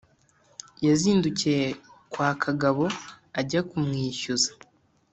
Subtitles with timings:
[0.85, 1.65] yazindukiye
[2.11, 2.85] kwa kagabo
[3.39, 4.51] ajya kumwishyuza